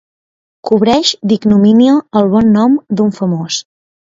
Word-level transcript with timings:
Cobreix 0.69 1.11
d'ignomínia 1.31 1.99
el 2.23 2.33
bon 2.33 2.51
nom 2.59 2.81
d'un 2.99 3.17
famós. 3.23 3.61